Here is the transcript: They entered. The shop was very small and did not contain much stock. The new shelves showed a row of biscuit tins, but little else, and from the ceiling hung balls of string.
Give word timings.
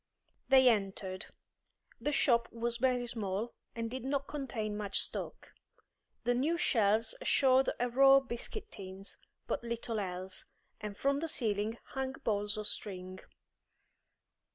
They 0.49 0.67
entered. 0.67 1.27
The 1.99 2.11
shop 2.11 2.51
was 2.51 2.77
very 2.77 3.05
small 3.05 3.53
and 3.75 3.87
did 3.91 4.03
not 4.03 4.25
contain 4.27 4.75
much 4.75 4.99
stock. 4.99 5.53
The 6.23 6.33
new 6.33 6.57
shelves 6.57 7.13
showed 7.21 7.69
a 7.79 7.87
row 7.87 8.15
of 8.15 8.27
biscuit 8.27 8.71
tins, 8.71 9.17
but 9.45 9.63
little 9.63 9.99
else, 9.99 10.45
and 10.79 10.97
from 10.97 11.19
the 11.19 11.27
ceiling 11.27 11.77
hung 11.89 12.13
balls 12.23 12.57
of 12.57 12.65
string. 12.65 13.19